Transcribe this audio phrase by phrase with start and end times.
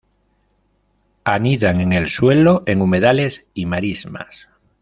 [1.25, 4.47] Anidan en el suelo, en humedales y marismas.